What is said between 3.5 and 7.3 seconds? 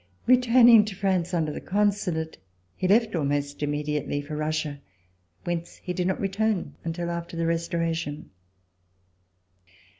immediately for Russia whence he did not return until